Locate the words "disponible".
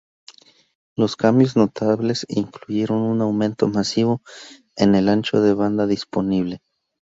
5.85-6.63